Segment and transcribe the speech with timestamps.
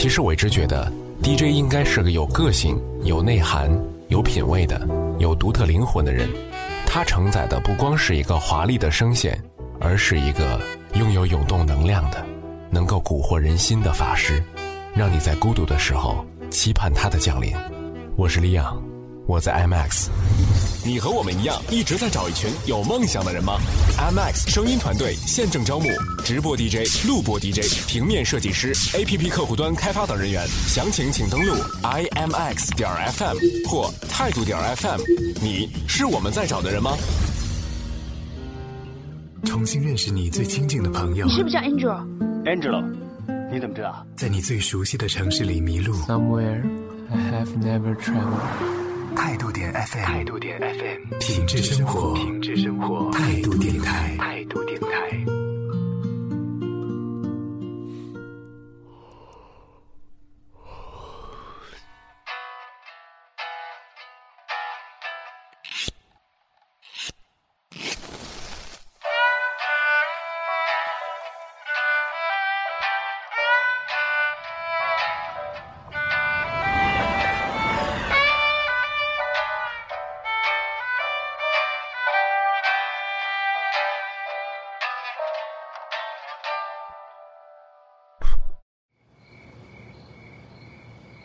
[0.00, 0.90] 其实我一直觉得
[1.22, 3.70] ，DJ 应该是个有个性、有内涵、
[4.08, 4.80] 有品味的、
[5.18, 6.26] 有独特灵魂的人。
[6.86, 9.38] 他承载的不光是一个华丽的声线，
[9.78, 10.58] 而是一个
[10.94, 12.24] 拥有涌动能量的、
[12.70, 14.42] 能够蛊惑人心的法师，
[14.94, 17.52] 让你在孤独的时候期盼他的降临。
[18.16, 18.82] 我是李昂，
[19.26, 20.08] 我在 IMAX。
[20.82, 23.58] 你和我们一样，一直在找一群有梦想的人吗
[23.98, 25.88] ？IMAX 声音团队现正招募
[26.24, 30.46] 直播 DJ、录播 DJ、平面设计师、APP 客户端开发等人员。
[30.66, 33.36] 详情请登录 IMAX 点 FM
[33.68, 35.00] 或态度点 FM。
[35.42, 36.96] 你是我们在找的人吗？
[39.44, 41.26] 重新认识你最亲近的朋友。
[41.26, 42.82] 你是不是叫 Angel？Angel，
[43.52, 44.06] 你怎么知道？
[44.16, 45.94] 在你最熟悉的城市里迷路。
[46.06, 46.62] Somewhere
[47.10, 48.79] I have never traveled.
[49.20, 54.89] 态度点 FM，态度点 FM，品质生活，品质生活，态度电台，态度电台。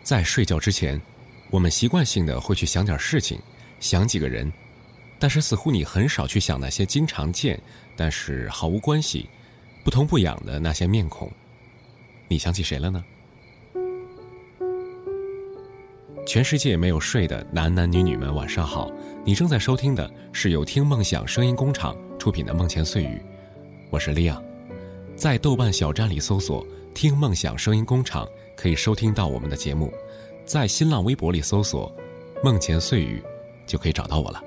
[0.06, 1.02] 在睡觉之前，
[1.50, 3.40] 我们习惯性的会去想点事情，
[3.80, 4.54] 想几个人，
[5.18, 7.60] 但是似乎你很少去想那些经常见，
[7.96, 9.28] 但是毫无关系、
[9.84, 11.28] 不痛不痒的那些面孔。
[12.28, 13.04] 你想起谁了呢？
[16.28, 18.92] 全世界没有睡的男男女女们，晚上好！
[19.26, 23.08] 你正在收听的是由听梦想声音工厂出品的《梦前碎语》，
[23.90, 24.40] 我是利亚，
[25.16, 28.28] 在豆瓣小站里搜索“听梦想声音工厂”。
[28.56, 29.94] 可以收听到我们的节目，
[30.46, 31.94] 在新浪微博里搜索
[32.42, 33.22] “梦前碎语”，
[33.68, 34.42] 就可以找到我了。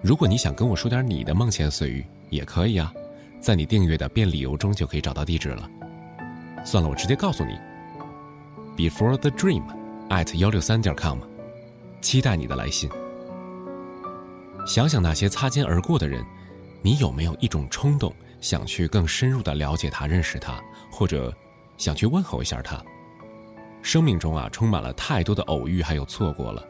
[0.00, 2.90] 如果你想跟我说点你的梦前碎语，也可以啊，
[3.38, 5.68] 在你订阅的变理由中就可以找到地址了。
[6.64, 7.52] 算了，我直接告诉你
[8.74, 9.62] ：before the dream
[10.08, 11.18] at 幺六三点 com，
[12.00, 12.88] 期待你的来信。
[14.66, 16.24] 想想那些擦肩而过的人，
[16.80, 21.34] 你有没有一种冲动，想去更深入的了解他、认识他，或者
[21.76, 22.82] 想去问候一下他？
[23.82, 26.66] 生命中啊，充满了太多的偶遇，还有错过了。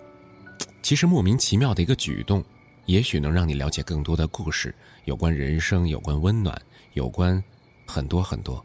[0.83, 2.45] 其实莫名其妙的一个举动，
[2.87, 6.61] 也许能让你了解更多的故事，有关人生，有关温暖，
[6.95, 7.43] 有关
[7.87, 8.65] 很多很多。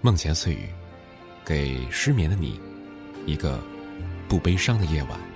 [0.00, 0.68] 梦前碎语，
[1.44, 2.60] 给失眠的你
[3.24, 3.60] 一个
[4.28, 5.35] 不悲伤的夜晚。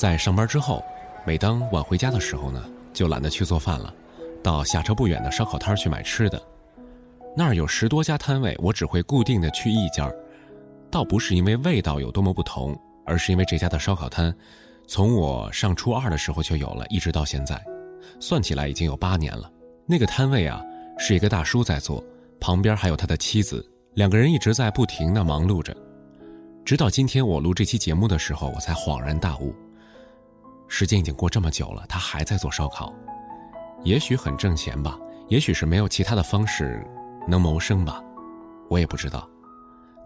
[0.00, 0.82] 在上班之后，
[1.26, 3.92] 每当晚回家的时候呢，就懒得去做饭了，
[4.42, 6.42] 到下车不远的烧烤摊去买吃的。
[7.36, 10.10] 那儿有十多家摊位，我只会固定的去一家，
[10.90, 12.74] 倒不是因为味道有多么不同，
[13.04, 14.34] 而是因为这家的烧烤摊，
[14.86, 17.62] 从我上初二的时候就有了，一直到现在，
[18.18, 19.52] 算起来已经有八年了。
[19.84, 20.64] 那个摊位啊，
[20.96, 22.02] 是一个大叔在做，
[22.40, 25.76] 旁边还有他的妻子，两个人一直在不停的忙碌着。
[26.64, 29.54] 直到今天我录这期节目的时候，我才恍然大悟。
[30.72, 32.94] 时间已经过这么久了，他还在做烧烤，
[33.82, 34.96] 也许很挣钱吧，
[35.28, 36.86] 也许是没有其他的方式
[37.26, 38.00] 能谋生吧，
[38.70, 39.28] 我也不知道。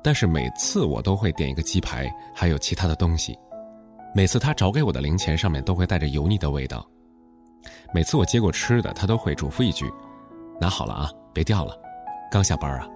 [0.02, 3.38] 但是每次我都会点一个鸡排，还有其他的东西。
[4.14, 6.84] 每次他找给我的零钱上面都会带着油腻的味道。
[7.92, 9.92] 每次我接过吃的，他都会嘱咐一句
[10.58, 11.76] ：“拿好了啊，别掉了。”
[12.32, 12.88] 刚下班啊，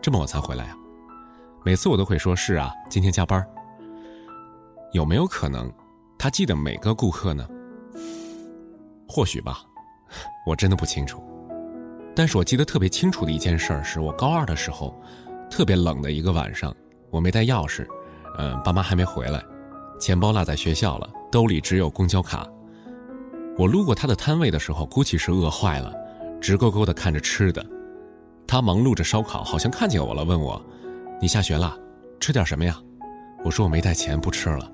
[0.00, 0.76] 这么晚才回来啊？
[1.64, 3.44] 每次我都会说：“是啊，今天加班。”
[4.92, 5.72] 有没有可能？
[6.18, 7.46] 他记得每个顾客呢，
[9.06, 9.58] 或许吧，
[10.46, 11.22] 我真的不清楚。
[12.14, 14.98] 但是我记得特别清楚的一件事儿是我高二的时候，
[15.50, 16.74] 特别冷的一个晚上，
[17.10, 17.86] 我没带钥匙，
[18.38, 19.42] 嗯，爸妈还没回来，
[20.00, 22.46] 钱包落在学校了，兜里只有公交卡。
[23.58, 25.92] 我路过他的摊位的时候，估计是饿坏了，
[26.40, 27.64] 直勾勾的看着吃的。
[28.46, 30.62] 他忙碌着烧烤，好像看见我了，问我
[31.20, 31.76] ：“你下学了，
[32.20, 32.78] 吃点什么呀？”
[33.44, 34.70] 我说：“我没带钱，不吃了。”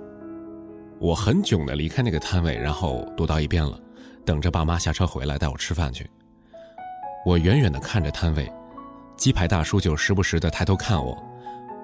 [1.03, 3.77] 我很囧的离开那个摊位，然后躲到一边了，
[4.25, 6.09] 等着爸妈下车回来带我吃饭去。
[7.27, 8.49] 我远远的看着摊位，
[9.17, 11.21] 鸡排大叔就时不时的抬头看我，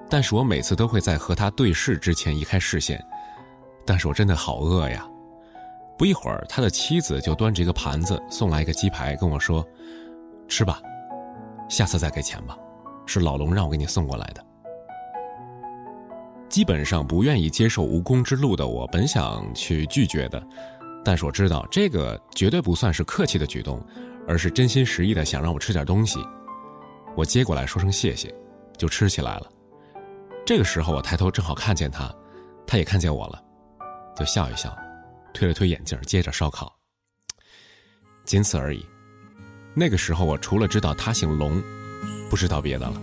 [0.09, 3.05] 但是我每次都会在和他对视之前移开视线。
[3.85, 5.05] 但是我真的好饿呀！
[5.97, 9.67] 不一会儿，他的妻子就端着一个盘子送来一个鸡排，跟我说
[10.47, 10.79] ：“吃吧，
[11.67, 12.57] 下次再给钱吧，
[13.05, 14.41] 是老龙让我给你送过来的。”
[16.49, 20.43] 基本上不愿意接受无功之路的我，本想去拒绝的，
[21.05, 23.79] 但是我知道这个绝对不算是客气的举动，
[24.27, 26.19] 而是真心实意的想让我吃点东西。
[27.15, 28.33] 我接过来说声谢谢，
[28.77, 29.47] 就吃起来了。
[30.45, 32.11] 这个时候我抬头正好看见他，
[32.65, 33.39] 他也看见我了，
[34.15, 34.75] 就笑一笑，
[35.33, 36.75] 推了推眼镜，接着烧烤。
[38.25, 38.83] 仅此而已。
[39.75, 41.61] 那个时候我除了知道他姓龙，
[42.29, 42.99] 不知道别的了。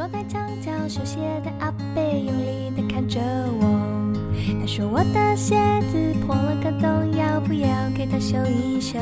[0.00, 3.20] 坐在墙角修鞋的阿贝用力地看着
[3.60, 4.16] 我，
[4.58, 5.54] 他说我的鞋
[5.92, 8.98] 子破了个洞，要不要给他修一修？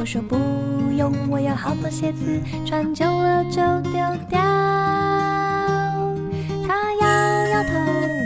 [0.00, 0.34] 我说不
[0.96, 3.62] 用，我有好多鞋子，穿久了就
[3.92, 3.92] 丢
[4.28, 4.40] 掉。
[6.66, 7.70] 他摇摇头，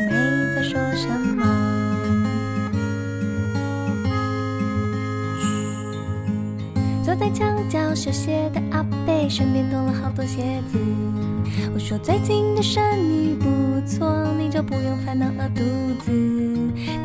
[0.09, 1.07] 没再说什
[1.37, 1.45] 么。
[7.05, 10.79] 坐在墙角修鞋的阿贝身边多了好多鞋子。
[11.75, 15.63] 我说最近的生意不错，你就不用烦恼饿肚
[16.05, 16.11] 子。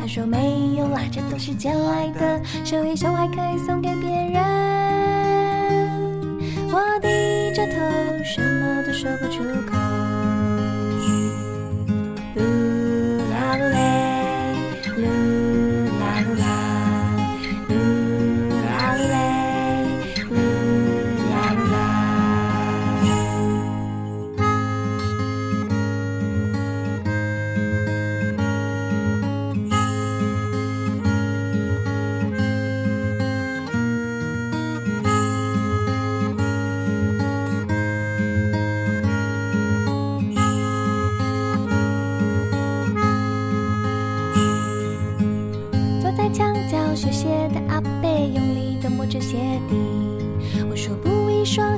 [0.00, 4.42] 他说没有啦，这都是借来的，收一收还可以送给别人。
[6.70, 7.08] 我低
[7.54, 7.74] 着头，
[8.24, 9.81] 什么都说不出口。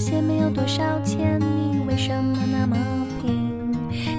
[0.04, 2.76] 一双鞋没有多少钱，你为什么那么
[3.22, 3.72] 拼？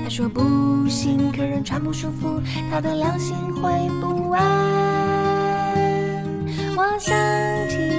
[0.04, 0.42] 他说不
[0.89, 3.70] 行，客人穿不舒服，他的良心会
[4.01, 4.42] 不安。
[6.75, 7.15] 我想
[7.70, 7.95] 听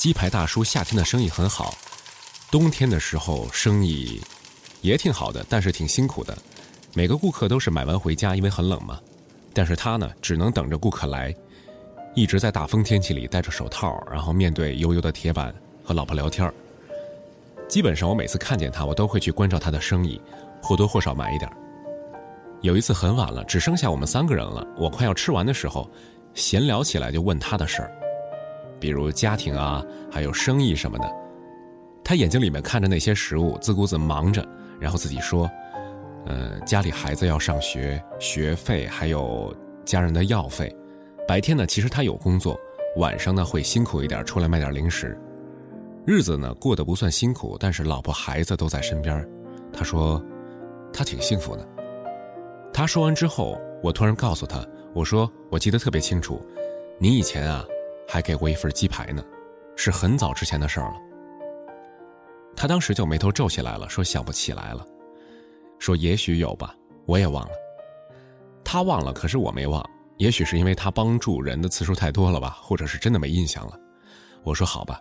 [0.00, 1.74] 鸡排大叔夏天的生意很好，
[2.50, 4.18] 冬天的时候生意
[4.80, 6.34] 也挺好的，但是挺辛苦的。
[6.94, 8.98] 每个顾客都是买完回家，因为很冷嘛。
[9.52, 11.36] 但是他呢，只能等着顾客来，
[12.14, 15.54] 一直在大风天气里戴着手套，然后面对油油的铁板
[15.84, 16.50] 和老婆聊天
[17.68, 20.18] 基本上我每次看见他，我都会去关照他的生意，
[20.62, 21.52] 或多或少买一点
[22.62, 25.86] 有一次很晚了，只剩下我们三个人了，我快要吃完的时候，
[26.32, 27.92] 闲聊起来就问他的事儿。
[28.80, 31.12] 比如家庭啊，还有生意什么的，
[32.02, 34.44] 他眼睛里面看着那些食物，自顾自忙着，
[34.80, 35.48] 然后自己说
[36.24, 40.74] ：“呃，家里孩子要上学，学费还有家人的药费。
[41.28, 42.58] 白天呢，其实他有工作，
[42.96, 45.16] 晚上呢会辛苦一点，出来卖点零食。
[46.06, 49.28] 日子呢过得不算辛苦，但是老婆孩子都在身边。
[49.72, 50.20] 他说，
[50.92, 51.68] 他挺幸福的。
[52.72, 56.40] 他说完之后，我突然告诉他，我说我记得特别清楚，
[56.98, 57.64] 你以前啊。”
[58.10, 59.24] 还给过一份鸡排呢，
[59.76, 60.96] 是很早之前的事儿了。
[62.56, 64.84] 他当时就眉头皱起来了，说想不起来了，
[65.78, 66.74] 说也许有吧，
[67.06, 67.52] 我也忘了。
[68.64, 69.82] 他忘了，可是我没忘，
[70.18, 73.78] 也许是因为他帮助人的次数太多了吧，或者是真的没印象了。
[74.42, 75.00] 我说好吧，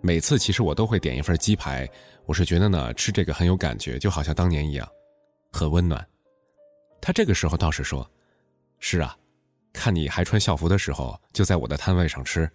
[0.00, 1.88] 每次其实我都会点一份鸡排，
[2.24, 4.88] 我是觉得呢吃这个很有感觉，就好像当年一样，
[5.52, 6.04] 很温暖。
[7.00, 8.10] 他这个时候倒是说，
[8.80, 9.14] 是啊。
[9.78, 12.50] 看你还穿校服的时候，就在我的摊位上吃。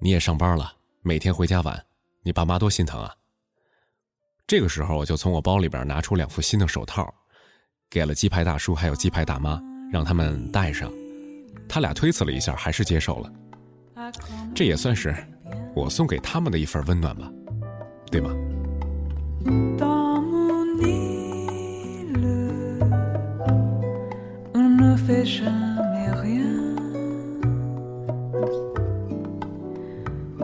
[0.00, 1.80] 你也上班了，每天回家晚，
[2.24, 3.14] 你爸妈多心疼啊。
[4.48, 7.14] 这个时候，我就从我包里边拿出两副新的手套，
[7.88, 10.92] 给了鸡排大叔还有鸡排大妈，让他们戴上。
[11.68, 13.32] 他俩推辞了一下，还是接受了。
[14.52, 15.14] 这也算是
[15.72, 17.30] 我送给他们的一份温暖吧，
[18.10, 18.34] 对吗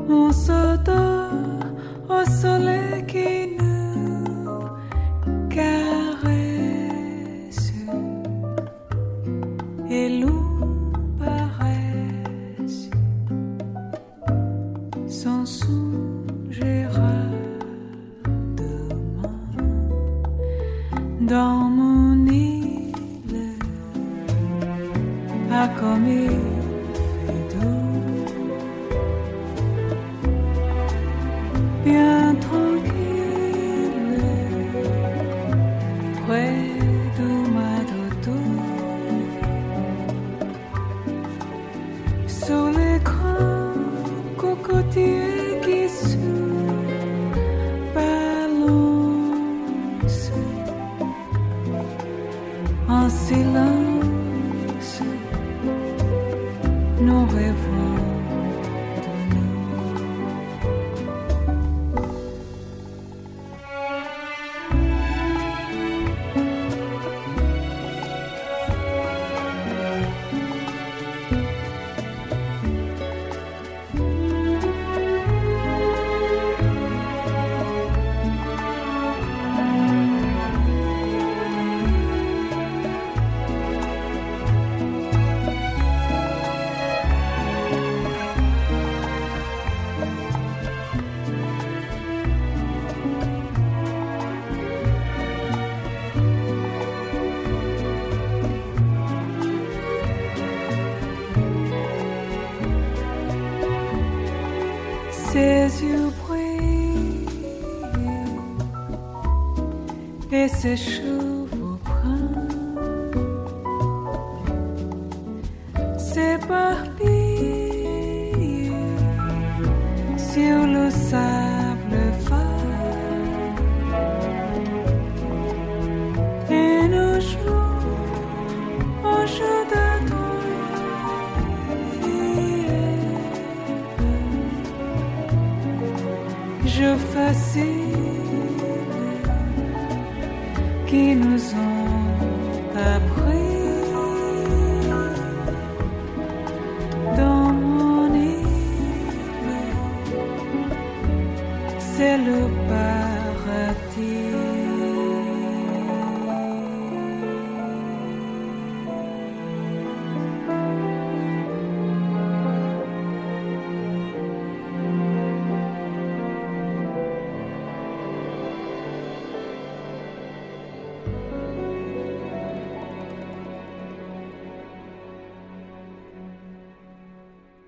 [0.08, 1.74] on se donne
[2.08, 3.65] au soleil qui nous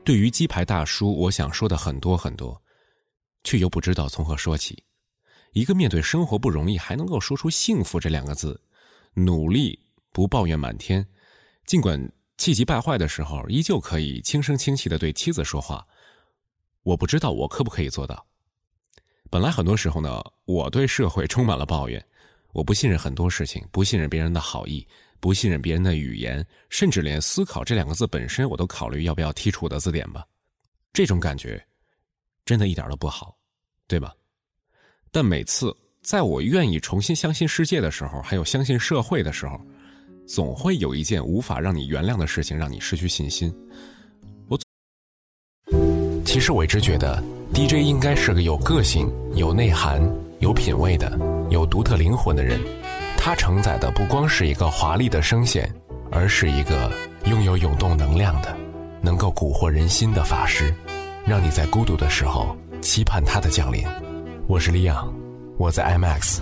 [0.09, 2.63] 对于鸡排大叔，我想说的很多很多，
[3.45, 4.83] 却又不知道从何说起。
[5.53, 8.59] 一个面对生活不容易，还能够说出“幸福”这两个字，
[9.13, 9.79] 努力
[10.11, 11.07] 不抱怨满天，
[11.67, 15.87] 尽管气急败坏的时候，依旧可以轻声轻气的对妻子说话。
[16.85, 18.27] 我不知道我可不可以做到。
[19.29, 22.03] 本来很多时候呢，我对社会充满了抱怨，
[22.55, 24.89] 我不信任很多事情，不信任别人的好意，
[25.21, 30.25] 不信任别人的语言，甚至连“思考”这两个字本身，我都考虑要不要剔除我的字典吧。
[30.93, 31.63] 这种感觉，
[32.45, 33.37] 真的一点都不好，
[33.87, 34.15] 对吧？
[35.11, 39.61] 但每次在我愿意重新相信世界的时候，还有相信社会的时候，
[40.27, 43.53] 总会有一件无法让你原谅的事情，让你失去信心。
[44.49, 44.59] 我
[46.25, 47.23] 其实我一直觉得
[47.55, 50.01] ，DJ 应该是个有个性、有内涵、
[50.41, 51.19] 有品味的、
[51.51, 52.61] 有独特灵魂的人。
[53.21, 55.71] 它承载的不光是一个华丽的声线，
[56.11, 56.91] 而是一个
[57.27, 58.57] 拥有涌动能量的、
[59.03, 60.75] 能够蛊惑人心的法师，
[61.27, 63.85] 让你在孤独的时候期盼他的降临。
[64.47, 65.13] 我是李昂，
[65.59, 66.39] 我在 IMAX。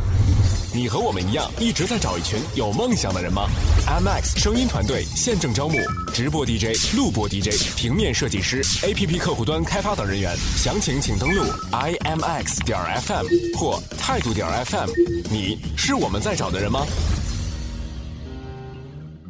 [0.77, 3.49] 你和我们一样，一直在找一群有梦想的人吗
[3.87, 5.79] ？IMAX 声音团队现正招募
[6.13, 10.37] 直播 DJ、录播 DJ、平面设计师、APP 客户端开发等人员。
[10.55, 13.25] 详情请登录 IMAX 点 FM
[13.57, 14.91] 或态度点 FM。
[15.31, 16.85] 你是我们在找的人吗？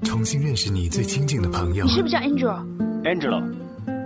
[0.03, 1.85] 重新认识你最亲近的朋友。
[1.85, 3.41] 你是不是叫 Angel？Angelo，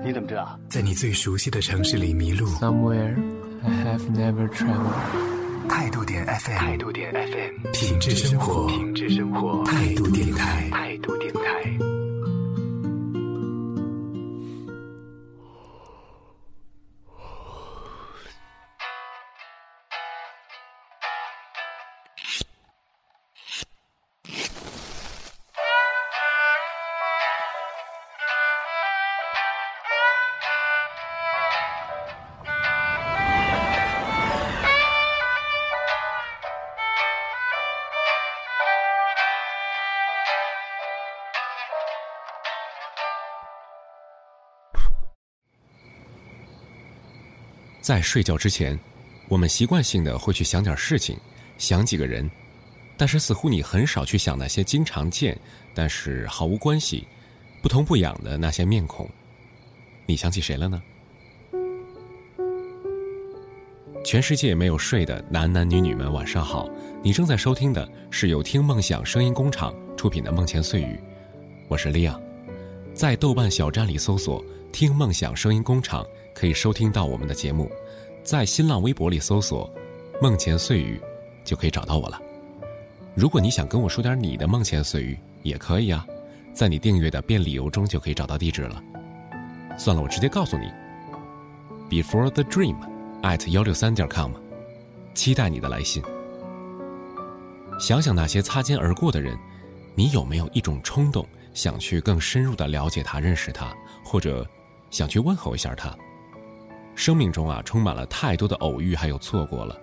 [0.05, 0.61] 你怎么知道？
[0.69, 2.47] 在你最熟悉的城市里迷路。
[2.59, 3.17] Somewhere
[3.65, 5.30] I have never traveled。
[5.71, 11.90] 态度点 FM，态度点 FM，品质生活，品质生活，态度电台，态度电台。
[47.91, 48.79] 在睡觉之前，
[49.27, 51.19] 我们习惯性的会去想点事情，
[51.59, 52.31] 想几个人，
[52.97, 55.37] 但是似乎你很少去想那些经常见，
[55.75, 57.05] 但是毫无关系、
[57.61, 59.11] 不痛不痒的那些面孔。
[60.07, 60.81] 你想起谁了呢？
[64.05, 66.69] 全世界没有睡的男男女女们，晚上好！
[67.03, 70.95] 你正在收听的是由听梦想声音工厂出品的《梦前碎语》，
[71.67, 72.17] 我是利亚，
[72.95, 76.07] 在豆瓣小站里搜索“听梦想声音工厂”。
[76.33, 77.71] 可以收听到我们的节目，
[78.23, 79.69] 在新浪微博里搜索
[80.21, 81.01] “梦前碎语”，
[81.45, 82.21] 就可以找到我了。
[83.15, 86.07] 如果你想跟我说点你的梦前碎语，也可以啊，
[86.53, 88.83] 在你订阅的变理由中就可以找到地址了。
[89.79, 90.71] 算了，我直接告诉你
[91.89, 92.77] ：before the dream
[93.23, 94.33] at 幺六三点 com，
[95.15, 96.03] 期待你的来信。
[97.81, 99.37] 想想那些擦肩而过的人，
[99.95, 104.47] 你有没有一种冲动，想去更深入的了解他、认识他，或者
[104.91, 105.97] 想去问候一下他？
[107.01, 109.81] 生命中啊，充满了太多的偶遇，还有错过了。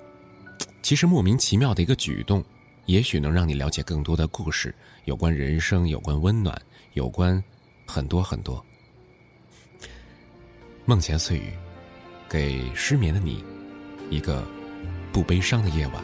[0.83, 2.43] 其实莫名其妙的一个举动，
[2.85, 4.73] 也许能让你了解更多的故事，
[5.05, 6.55] 有关人生，有关温暖，
[6.93, 7.43] 有关
[7.87, 8.63] 很多很多。
[10.85, 11.51] 梦前碎语，
[12.29, 13.43] 给失眠的你
[14.11, 14.43] 一个
[15.11, 16.03] 不悲伤的夜晚。